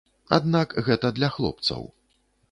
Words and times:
Аднак 0.37 0.71
гэта 0.87 1.11
для 1.17 1.29
хлопцаў. 1.35 1.85